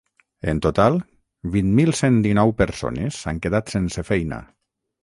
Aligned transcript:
En 0.53 0.61
total, 0.65 0.97
vint 1.57 1.69
mil 1.81 1.93
cent 2.01 2.17
dinou 2.29 2.55
persones 2.65 3.21
s’han 3.23 3.45
quedat 3.47 3.75
sense 3.79 4.11
feina. 4.13 4.43